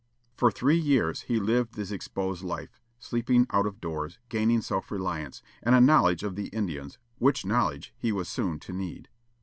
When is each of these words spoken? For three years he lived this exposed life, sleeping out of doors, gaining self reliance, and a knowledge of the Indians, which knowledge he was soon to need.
For 0.35 0.49
three 0.51 0.79
years 0.79 1.21
he 1.27 1.39
lived 1.39 1.75
this 1.75 1.91
exposed 1.91 2.43
life, 2.43 2.81
sleeping 2.97 3.45
out 3.51 3.67
of 3.67 3.79
doors, 3.79 4.17
gaining 4.29 4.61
self 4.63 4.89
reliance, 4.89 5.43
and 5.61 5.75
a 5.75 5.79
knowledge 5.79 6.23
of 6.23 6.35
the 6.35 6.47
Indians, 6.47 6.97
which 7.19 7.45
knowledge 7.45 7.93
he 7.99 8.11
was 8.11 8.27
soon 8.27 8.57
to 8.61 8.73
need. 8.73 9.09